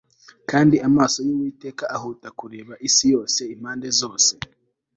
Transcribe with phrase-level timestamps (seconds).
[0.49, 4.31] Kandi amaso yUwiteka ahuta kureba isi yose impande zose